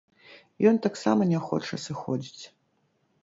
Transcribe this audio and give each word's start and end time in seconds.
Ён 0.69 0.79
таксама 0.85 1.27
не 1.33 1.39
хоча 1.49 1.79
сыходзіць. 1.85 2.43